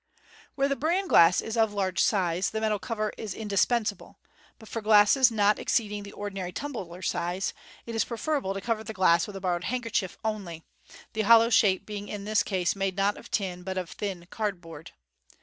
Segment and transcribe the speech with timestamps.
[0.55, 4.15] Where the bran glass is of large size, the metal cover is indis pensable 5
[4.57, 7.53] but for glasses not exceeding the ordinary tumbler size,
[7.85, 10.63] it is preferable to cover the glass with a borrowed handkerchief only,
[11.13, 14.89] the hollow shape being in this case made, not of tin, but of thin cardboard.